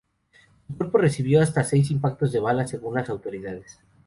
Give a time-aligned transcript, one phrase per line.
[0.67, 3.79] Su cuerpo recibió hasta seis impactos de bala, según las autoridades.